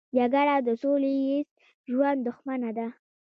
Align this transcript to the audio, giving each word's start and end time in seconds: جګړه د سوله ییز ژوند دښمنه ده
جګړه 0.17 0.55
د 0.67 0.69
سوله 0.81 1.11
ییز 1.23 1.47
ژوند 1.91 2.19
دښمنه 2.27 2.69
ده 2.77 2.87